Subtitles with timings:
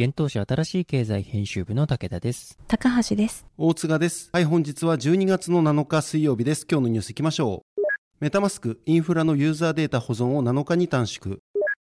[0.00, 2.58] 現当社新しい経済編集部の武田です。
[2.66, 3.44] 高橋です。
[3.58, 4.30] 大塚です。
[4.32, 6.66] はい、本日は12月の7日水曜日です。
[6.66, 7.82] 今日のニュースいきましょう。
[8.18, 11.40] メタマスク、インフラのユーザーデータ保存を7日に短縮。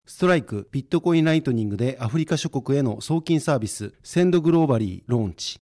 [0.05, 5.57] ストライク、ビットコインライトニングでアフリカ諸国への送金サービス、センドグローバリーローンチ。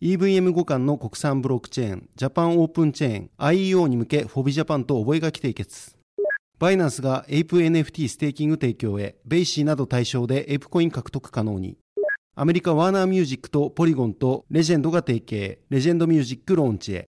[0.00, 5.99] EVM 互換の国産ブロックチェーン、ジャパンオープンチェーン、IEO に向けフォビジャパンと覚書締結。
[6.60, 11.78] バイナンスがエイプ NFT ステーキング提供へ、ベイシーなど対象でエイプコイン獲得可能に。
[12.36, 17.06] アメリカワーナーミュージックとポリゴンとレジェンドが提携、レジェンドミュージックローンチへ。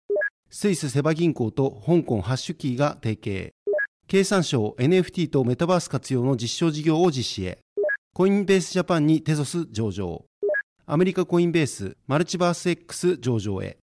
[0.51, 3.55] スイスセバ銀行と香港ハッシュキーが提携。
[4.07, 7.59] 経産省 NFT とメタバース活用の実証事業を実施へ。
[8.13, 10.27] コインベースジャパンにテゾス上場。
[10.85, 13.79] アメリカコインベースマルチバース X 上場へ。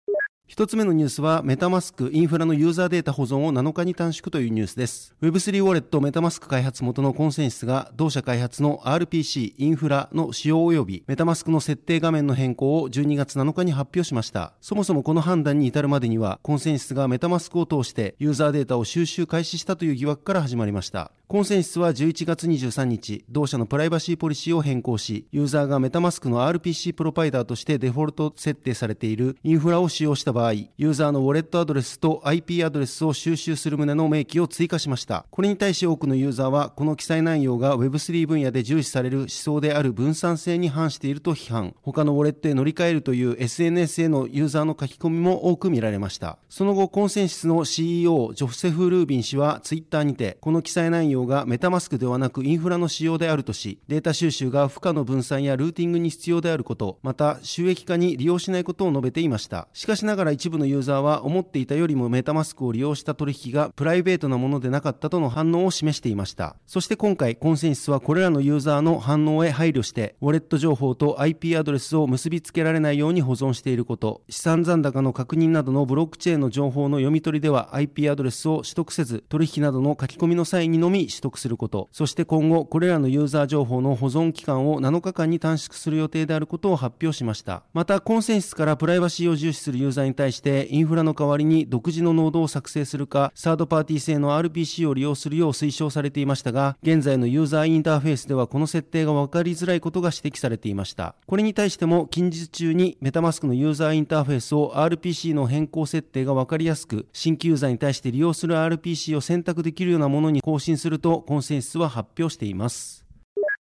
[0.51, 5.15] 一つ目のニュースは、メタマスクインフラのユーザーデータ保存を7日に短縮というニュースです。
[5.23, 14.53] Web3 ウォレットメタマスク開発元のコンセンシスが、同社開発の RPC インフラの使用及びメタマスクの設定画面の変更を12月7日に発表しました。
[14.61, 21.13] そもそもこの判断に至るまでには、コンセンシスがメタマスクを通してユーザーデータを収集開始したという疑惑から始まりました。
[21.31, 35.25] コンセンシスは11月23日、同社のプライバシーポリシーを変更し、ユーザーがメタマスクの RPC プロバイダーとしてデフォルト設定されているインフラを使用した場合、ユーザーのウォレットアドレスと IP アドレスを収集する旨の明記を追加しました。
[35.31, 41.77] これに対し多くのユーザーは、この記載内容が Web3 分野で重視される思想である分散性に反していると批判。
[41.83, 46.39] 他のウォレットへ乗り換えるという SNS へのユーザーの書き込みも多く見られました。
[46.49, 59.69] その後、コンセンシスの CEO、ジョセフ・ルービン氏はツイッターにて、この記載内容がメタマスクではなくインフラの仕様であるとし、データ収集が負荷の分散やルーティングに必要であること、また収益化に利用しないことを述べていました。
[59.73, 66.57] しかしながら一部のユーザーは思っていたよりもメタマスクを利用した取引がプライベートなものでなかったとの反応を示していました。
[66.67, 87.63] そして今回、コンセンシスはこれらのユーザーの反応へ配慮して、ウォレット情報と IP アドレスを結びつけられないように保存していること、資産残高の確認などのブロックチェーンの情報の読み取りでは IP アドレスを取得せず、取引などの書き込みの際にのみ取得すること、そして今後、これらのユーザー情報の保存期間を7日間に短縮する予定であることを発表しました。
[87.73, 101.15] また、コンセンシスからプライバシーを重視するユーザーに対して、インフラの代わりに独自のノードを作成するか、サードパーティー製の RPC を利用するよう推奨されていましたが、現在のユーザーインターフェースではこの設定が分かりづらいことが指摘されていました。
[101.27, 113.05] これに対しても、近日中にメタマスクのユーザーインターフェースを RPC の変更設定が分かりやすく、新規ユーザーに対して利用する RPC を選択できるようなものに更新すると、コンセンシスは発表しています。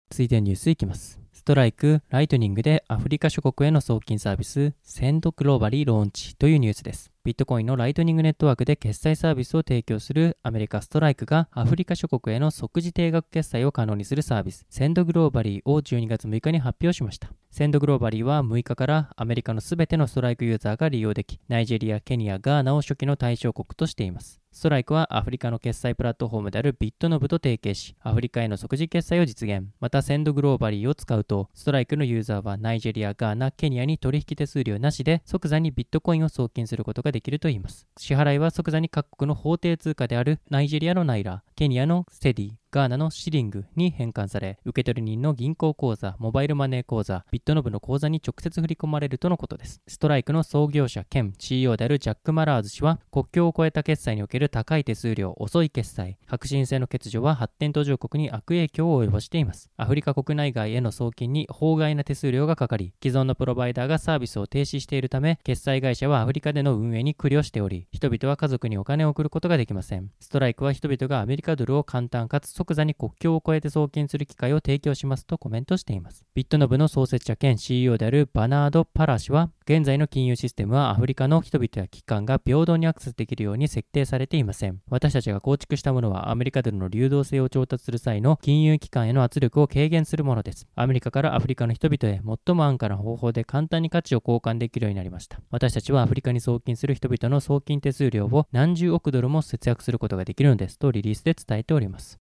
[0.10, 1.20] 続いてニュースいきます。
[1.34, 7.12] ストライク、ライトニングでアフリカ諸国への送金サービス、センドグローバリーローンチというニュースです。
[7.24, 17.30] ビットコインのライトニングネットワークで決済サービスを提供するアメリカストライクがアフリカ諸国への即時低額決済を可能にするサービス、センドグローバリーを12月6日に発表しました。
[17.52, 24.45] センドグローバリーは6日からアメリカのすべてのストライクユーザーが利用でき、ナイジェリア、ケニア、ガーナを初期の対象国としています。
[24.56, 29.68] ストライクはアフリカの決済プラットフォームであるビットノブと提携し、アフリカへの即時決済を実現。
[29.82, 37.86] また、センドグローバリーを使うと、ストライクのユーザーはナイジェリア、ガーナ、ケニアに取引手数料なしで即座にビットコインを送金することができるといいます。
[37.98, 49.82] 支払いは即座に各国の法定通貨であるナイジェリアのナイラ、ケニアのセディ、ガーナのシリングに変換され、受取人の銀行口座、モバイルマネー口座、ビットノブの口座に直接振り込まれるとのことです。
[49.88, 59.70] ストライクの創業者兼 CEO であるジャック・マラーズ氏は、国境を越えた決済における高い手数料、遅い決済、革新性の欠如は発展途上国に悪影響を及ぼしています。
[59.78, 70.12] アフリカ国内外への送金に法外な手数料がかかり、既存のプロバイダーがサービスを停止しているため、決済会社はアフリカでの運営に苦慮しており、人々は家族にお金を送ることができません。
[70.20, 76.26] ストライクは人々がアメリカドルを簡単かつ即座に国境を越えて送金する機会を提供しますとコメントしています。
[76.34, 84.80] ビットノブの創設者兼 CEO であるバナード・パラ氏は、現在の金融システムはアフリカの人々や機関が平等にアクセスできるように設定されていません。
[84.90, 90.68] 私たちが構築したものはアメリカでの流動性を調達する際の金融機関への圧力を軽減するものです。
[90.76, 95.40] アメリカからアフリカの人々へ最も安価な方法で簡単に価値を交換できるようになりました。
[95.52, 102.20] 私たちはアフリカに送金する人々の送金手数料を何十億ドルも節約することができるのですとリリースで伝えております。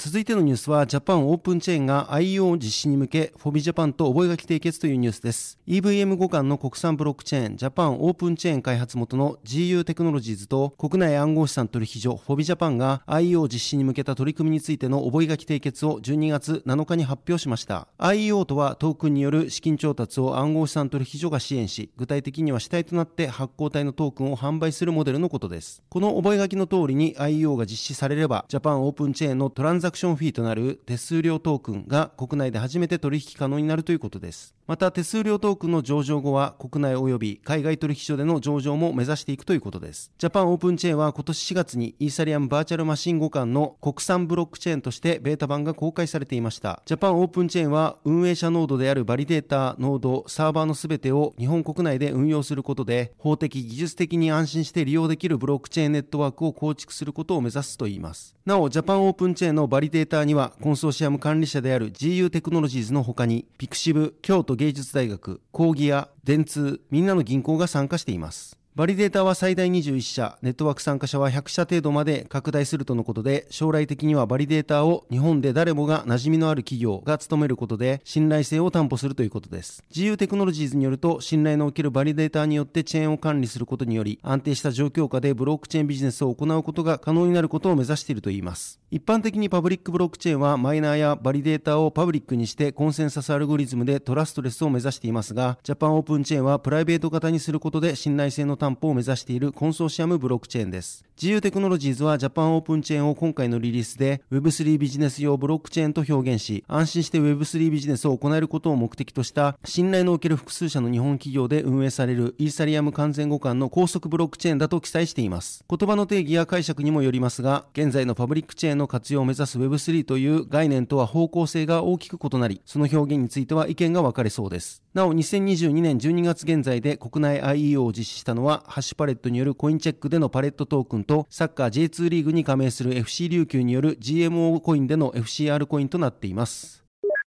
[0.00, 5.58] 続いてのニュースは、ジャパンオープンチェーンが IO 実施に向け、フォビジャパンと覚書締結というニュースです。
[5.66, 17.88] EVM 互換の国産ブロックチェーン、ジャパンオープンチェーン開発元の GU テクノロジーズと国内暗号資産取引所フォビジャパンが IO 実施に向けた取り組みについての覚書締結を12月7日に発表しました。
[17.98, 25.82] IO とはトークンによる資金調達を暗号資産取引所が支援し、具体的には主体となって発行体のトークンを販売するモデルのことです。
[25.88, 34.57] この覚書の通りに IO が実施されれば、ジャパンオープンチェーンのトランザクションフィーとなる手数料トークンが国内で初めて取引可能になるということです。
[34.68, 40.12] また手数料トークンの上場後は国内及び海外取引所での上場も目指していくということです。
[40.18, 46.82] ジャパンオープンチェーンは今年4月にイーサリアムバーチャルマシン互換の国産ブロックチェーンとしてベータ版が公開されていました。
[46.84, 58.36] ジャパンオープンチェーンは運営者ノードであるバリデータ、ノード、サーバーのすべてを日本国内で運用することで法的、技術的に安心して利用できるブロックチェーンネットワークを構築することを目指すといいます。
[58.44, 68.58] なお、ジャパンオープンチェーンのバリデータにはコンソーシアム管理者である GU テクノロジーズの他にピクシブ、京都芸術大学、講義屋、電通、みんなの銀行が参加しています。
[68.74, 79.82] バリデータは最大21社、ネットワーク参加者は100社程度まで拡大するとのことで、将来的にはバリデータを日本で誰もが馴染みのある企業が務めることで、信頼性を担保するということです。
[79.90, 88.80] GU テクノロジーズによると、信頼のおけるバリデータによってチェーンを管理することにより、安定した状況下でブロックチェーンビジネスを行うことが可能になることを目指しているといいます。
[88.90, 101.04] 一般的にパブリックブロックチェーンはマイナーやバリデータをパブリックにしてコンセンサスアルゴリズムでトラストレスを目指していますが、ジャパンオープンチェーンはプライベート型にすることで信頼性の担保を目指しているコンソーシアムブロックチェーンです。
[101.20, 115.62] GU テクノロジーズはジャパンオープンチェーンを今回のリリースで Web3 ビジネス用ブロックチェーンと表現し、安心して Web3 ビジネスを行えることを目的とした信頼のおける複数社の日本企業で運営されるイーサリアム完全互換の高速ブロックチェーンだと記載しています。
[115.68, 124.82] 言葉の定義や解釈にもよりますが、現在のパブリックチェーンの活用を目指す Web3 という概念とは方向性が大きく異なり、その表現については意見が分かれそうです。
[124.94, 136.87] なお、2022年12月現在で国内 IEO を実施したのは、ハッシュパレットによるコインチェックでのパレットトークンと、サッカー J2 リーグに加盟する FC 琉球による GMO コインでの FCR コインとなっています。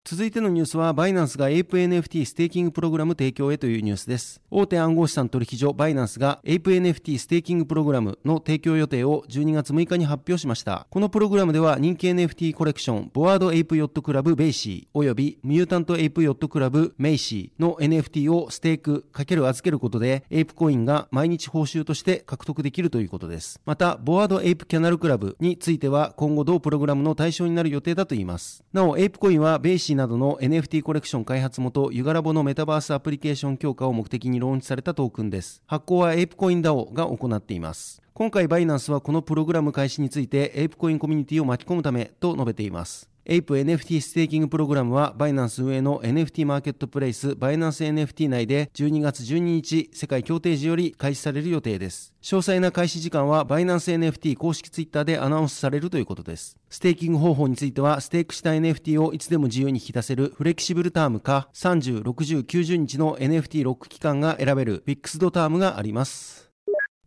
[0.06, 4.42] 続いてのニュースは、バイナンスが ApeNFT ステーキングプログラム提供へというニュースです。
[4.52, 10.88] 大手暗号資産取引所バイナンスが ApeNFT ステーキングプログラムの提供予定を12月6日に発表しました。
[10.90, 23.62] このプログラムでは人気 NFT コレクション、ボアードエイプヨットクラブ BAYC 及びミュータントエイプヨットクラブ MAYC の NFT をステーク×預けることで、エイプコインが毎日報酬として獲得できるということです。
[23.66, 28.66] また、ボアードエイプケネルクラブについては今後同プログラムの対象になる予定だといいます。
[28.74, 35.62] なお、エイプコインは BAYC などの NFT NFT コレクション開発元ユガラボのメタバースアプリケーション強化を目的にローンチされたトークンです。
[35.68, 38.02] 発行はエイプコイン DAO が行っています。
[38.14, 43.13] 今回バイナンスはこのプログラム開始についてエイプコインコミュニティを巻き込むためと述べています。
[43.26, 52.14] エイプ NFT ステーキングプログラムはバイナンス運営の NFT マーケットプレイスバイナンス NFT 内で12月12日世界協定時より開始される予定です。
[52.22, 56.58] 詳細な開始時間はバイナンス NFT 公式ツイッターでアナウンスされるということです。
[56.70, 66.52] ステーキング方法についてはステークした NFT をいつでも自由に引き出せるフレキシブルタームか30、60、90日の NFT ロック期間が選べるフィックスドタームがあります。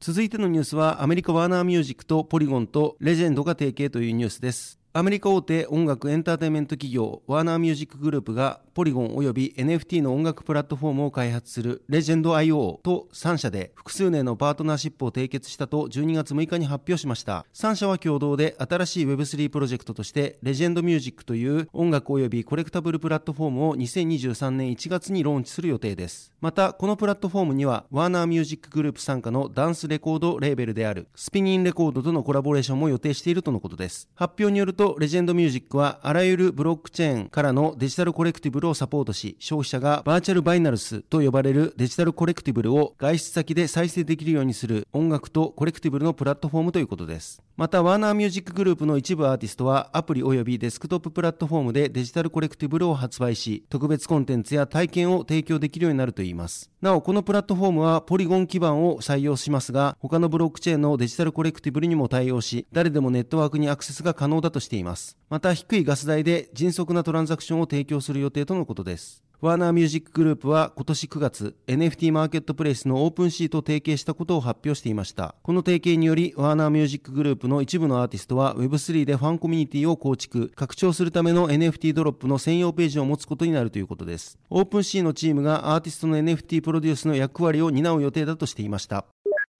[0.01, 4.79] 続いてのニュースはアメリカワーナーミュージックとポリゴンとレジェンドが提携というニュースです。
[4.97, 17.45] アメリカ大手音楽エンターテインメント企業ワーナーミュージックグループがポリゴン及び NFT の音楽プラットフォームを開発するレジェンド IO と3社で複数年のパートナーシップを締結したと12月6日に発表しました。
[17.53, 26.33] 3社は共同で新しい Web3 プロジェクトとしてレジェンドミュージックという音楽及びコレクタブルプラットフォームを2023年1月にローンチする予定です。
[26.41, 34.09] また、このプラットフォームにはワーナーミュージックグループ傘下のダンスレコードレーベルであるスピニンレコードとのコラボレーションも予定しているとのことです。
[34.15, 47.43] 発表によるとドレジェンドミュージックはあらゆるブロックチェーンからのデジタルコレクティブルをサポートし、消費者がバーチャルバイナルスと呼ばれるデジタルコレクティブルを外出先で再生できるようにする音楽とコレクティブルのプラットフォームということです。
[47.57, 56.71] また、ワーナーミュージックグループの一部アーティストはアプリ及びデスクトッププラットフォームでデジタルコレクティブルを発売し、特別コンテンツや体験を提供できるようになるといいます。
[56.83, 65.17] なお、このプラットフォームはポリゴン基盤を採用しますが、他のブロックチェーンのデジタルコレクティブルにも対応し、誰でもネットワークにアクセスが可能だとしています。
[65.31, 69.26] また、低いガス代で迅速なトランザクションを提供する予定とのことです。
[69.47, 75.37] ワーナーミュージックグループは今年9月 NFT マーケットプレイスのオープンシーと提携したことを発表していました。
[75.45, 84.37] この提携によりワーナーミュージックグループの一部のアーティストは Web3 でファンコミュニティを構築、拡張するための NFT ドロップの専用ページを持つことになるということです。
[84.51, 89.05] オープンシーのチームがアーティストの NFT プロデュースの役割を担う予定だとしていました。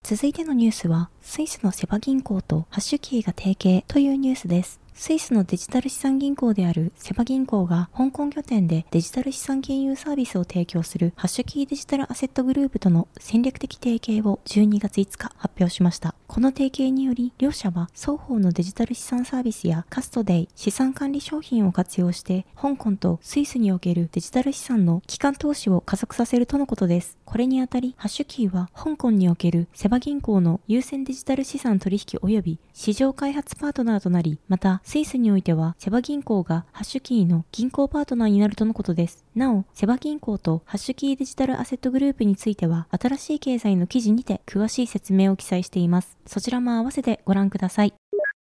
[0.03, 4.81] 続いてのニュースは、スイスのセバ銀行とハッシュキーが提携というニュースです。
[4.99, 16.15] スイスのデジタル資産銀行であるセバ銀行が香港拠点でデジタル資産金融サービスを提供するハッシュキーデジタルアセットグループとの戦略的提携を12月5日発表しました。
[16.27, 27.19] この提携により両社は双方のデジタル資産サービスやカストディ、資産管理商品を活用して香港とスイスにおけるデジタル資産の機関投資を加速させるとのことです。
[27.27, 39.25] これにあたり、ハッシュキーは香港におけるセバ銀行の優先デジタル資産取引及び市場開発パートナーとなり、またスイスにおいては、セバ銀行がハッシュキーの銀行パートナーになるとのことです。
[39.35, 46.17] なお、セバ銀行とハッシュキーデジタルアセットグループについては、新しい経済の記事にて詳しい説明を記載しています。
[46.25, 47.95] そちらも合わせてご覧ください。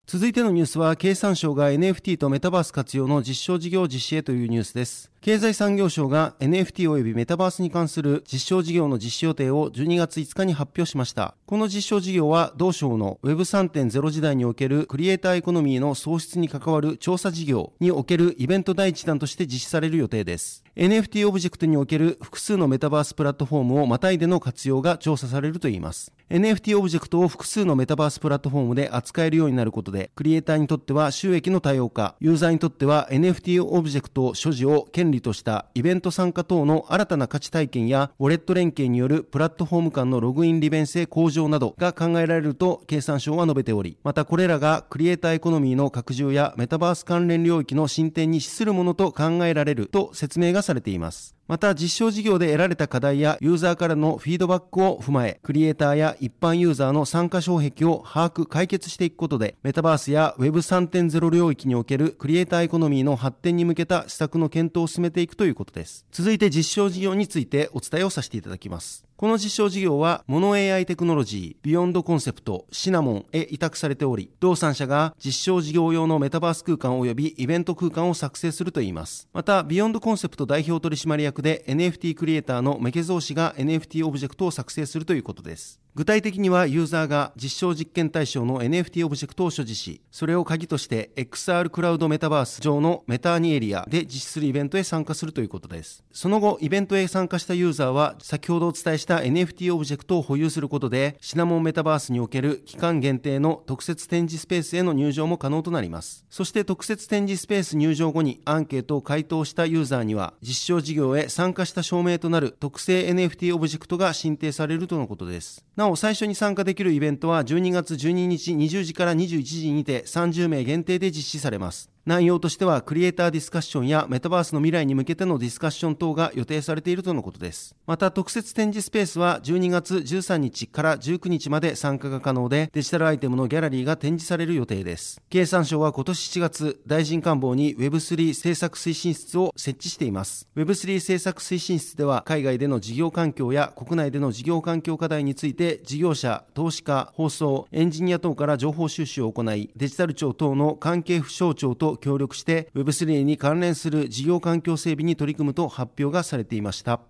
[0.08, 5.11] 続いてのニュースは、経産省が NFT とメタバース活用の実証事業実施へというニュースです。
[5.22, 11.36] 経済産業省が NFT 及びメタバースに関する実証事業の実施予定を12月5日に発表しました。
[11.46, 20.64] この実証事業は同省の Web3.0 時代におけるクリエイターエコノミーの創出に関わる調査事業におけるイベント第一弾として実施される予定です。
[20.76, 26.12] NFT オブジェクトにおける複数のメタバースプラットフォームをまたいでの活用が調査されるといいます。
[26.32, 51.36] NFT オブジェクトを複数のメタバースプラットフォームで扱えるようになることで、クリエイターにとっては収益の多様化、ユーザーにとっては NFT オブジェクト所持を権利としたイベント参加等の新たな価値体験や、ウォレット連携によるプラットフォーム間のログイン利便性向上などが考えられると経産省は述べており、またこれらがクリエイターエコノミーの拡充やメタバース関連領域の進展に資するものと考えられると説明がされています。
[51.48, 66.06] また実証事業で得られた課題やユーザーからのフィードバックを踏まえ、クリエイターや一般ユーザーの参加障壁を把握、解決していくことで、メタバースや Web3.0 領域におけるクリエイターエコノミーの発展に向けた施策の検討を進めていくということです。
[66.12, 69.11] 続いて実証事業についてお伝えをさせていただきます。
[69.22, 79.28] この実証事業は、モノ AI テクノロジー、ビヨンドコンセプト、シナモンへ委託されており、同3社が実証事業用のメタバース空間及びイベント空間を作成するといいます。
[79.32, 85.80] また、ビヨンドコンセプト代表取締役で NFT クリエイターのメケゾー氏が NFT オブジェクトを作成するということです。
[85.94, 96.06] 具体的にはユーザーが実証実験対象の NFT オブジェクトを所持し、それを鍵として XR クラウドメタバース上のメターニエリアで実施するイベントへ参加するということです。
[96.14, 106.26] その後、イベントへ参加したユーザーは、先ほどお伝えした NFT オブジェクトを保有することで、シナモンメタバースにおける期間限定の特設展示スペースへの入場も可能となります。
[106.30, 115.66] そして特設展示スペース入場後にアンケートを回答したユーザーには、実証事業へ参加した証明となる特製 NFT オブジェクトが申請されるとのことです。
[115.82, 121.90] なお、最初に参加できるイベントは12月12日20時から21時にて30名限定で実施されます。
[122.04, 127.76] 内容としてはクリエイターディスカッションやメタバースの未来に向けてのディスカッション等が予定されているとのことです。
[127.86, 135.22] また特設展示スペースは12月13日から19日まで参加が可能でデジタルアイテムのギャラリーが展示される予定です。
[135.30, 140.48] 経産省は今年7月大臣官房に Web3 政策推進室を設置しています。
[140.56, 157.02] Web3 政策推進室では海外での事業環境や国内での事業環境課題について事業者、投資家、放送、エンジニア等から情報収集を行いデジタル庁等の関係府省庁と協力して Web3 に関連する事業環境整備に取り組むと発表がされていました。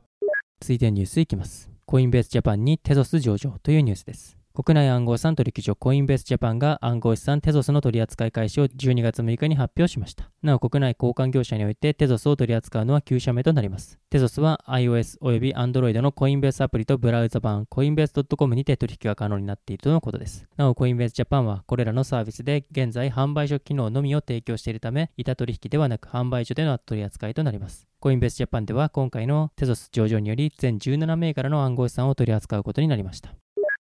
[0.61, 1.69] 続いてニュースいきます。
[1.85, 4.40] コインベースジャパンにテゾス上場というニュースです。
[4.53, 10.29] 国内暗号資産取引所コインベースジャパンが暗号資産テゾスの取り扱い開始を12月6日に発表しました。
[10.43, 13.97] なお国内交換業者においてテゾスを取り扱うのは9社目となります。
[14.09, 20.45] テゾスは iOS および Android のコインベースアプリとブラウザ版コインベース .com にて取引が可能になっているとのことです。
[20.57, 27.87] なおコインベースジャパンはこれらのサービスで現在販売所機能のみを提供しているため板取引ではなく販売所での取り扱いとなります。
[28.01, 33.33] コインベースジャパンでは今回のテゾス上場により全17銘柄の暗号資産を取り扱うことになりました。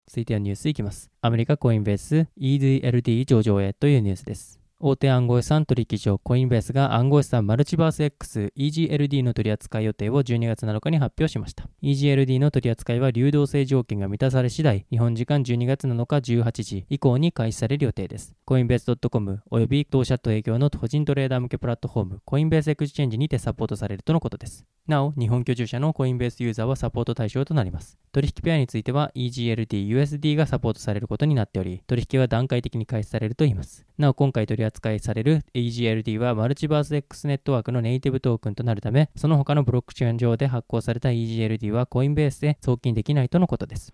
[0.08, 1.10] 続いてはニュースいきます。
[1.22, 4.63] アメリカコインベース EDLD 上場へというニュースです。
[4.86, 11.70] 大手暗号資産取引所コインベースが暗号資産マルチバース X EGLD の取扱い予定を12月7日に発表しました。
[11.82, 18.36] EGLD の取扱いは流動性条件が満たされ次第、日本時間12月7日18時以降に開始される予定です。
[18.44, 24.66] コインベース .com および同社と営業の個人トレーダー向けプラットフォームコインベースエクスチェンジにてサポートされるとのことです。
[24.86, 27.98] なお、日本居住者のコインベースユーザーはサポート対象となります。
[28.12, 33.86] 取引ペアについては EGLD、USD がサポートされることになっており、取引は段階的に開始されるといいます。
[33.98, 43.94] なお、今回取り扱いされる EGLD はマルチバース X ネットワークのネイティブトークンとなるため、その他のブロックチェーン上で発行された EGLD はコインベースで送金できないとのことです。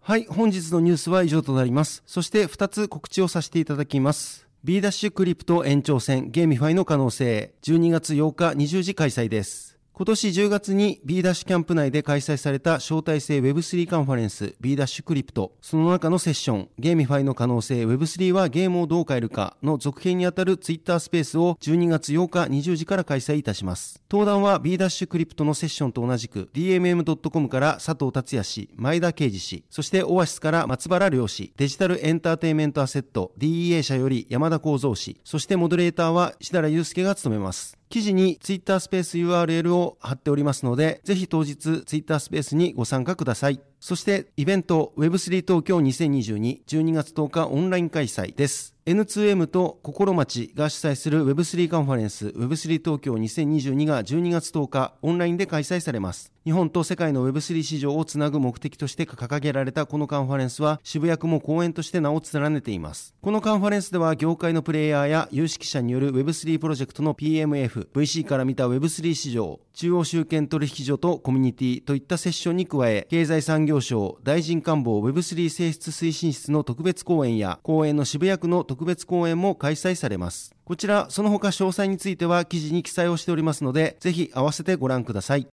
[0.00, 2.02] はい、本日のニュースは以上となります。
[2.06, 4.46] そして2つ告知をさせていただきます。
[4.62, 9.75] B ダッシュクリプト延長戦ゲーミファイの可能性12月8日20時開催です。
[9.98, 15.52] 今年10月に B ダッシュキャンプ内で開催された招待制 Web3 カンファレンス B ダッシュクリプト。
[15.62, 24.02] その中のセッション、ゲーミファイの可能性 Web3 はゲームをどう変えるかの続編にあたる Twitter スペースを12月8日20時から開催いたします。
[24.10, 37.78] 登壇は B ダッシュクリプトのセッションと同じく DMM.com から佐藤達也氏、前田啓二氏、そしてオアシスから松原良氏、デジタルエンターテイメントアセット DEA 社より山田幸三氏、そしてモデレーターは石原祐介が務めます。
[37.88, 43.60] 記事に Twitter スペース URL を貼っておりますので、ぜひ当日 Twitter スペースにご参加ください。
[43.86, 48.74] そしてイベント Web3 東京2022 12月10日オンライン開催です。
[48.86, 56.32] N2M と心町が主催する Web3 カンファレンス Web3 東京2022が12月10日オンラインで開催されます。
[56.44, 63.12] 日本と世界の Web3 市場をつなぐ目的として掲げられたこのカンファレンスは渋谷区も公演として名を連ねています。
[63.20, 80.54] このカンファレンスでは業界のプレイヤーや有識者による Web3 プロジェクトの PMF、VC から見た Web3 市場、中央集権取引所とコミュニティといったセッションに加え、経済産業省大臣官房 Web3 性質推進室の特別講演や公演の渋谷区の特別講演も開催されます。
[80.64, 85.46] こちら、その他詳細については記事に記載をしておりますので、ぜひ合わせてご覧ください。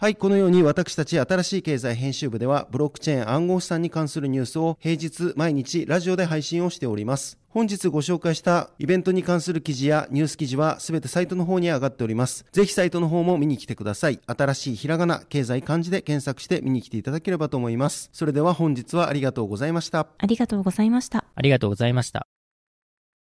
[0.00, 7.38] はい、このように私たち新しい経済編集部ではブロックチェーン暗号資産に関するニュースを平日毎日ラジオで配信をしております。
[7.50, 12.46] 本日ご紹介したイベントに関する記事やニュース記事はすべてサイトの方に上がっております。
[12.50, 14.18] ぜひサイトの方も見に来てください。
[14.26, 18.08] 新しいひらがな、経済漢字で検索して見に来ていただければと思います。
[18.14, 20.06] それでは本日はありがとうございました。
[20.16, 21.26] ありがとうございました。
[21.34, 22.26] ありがとうございました。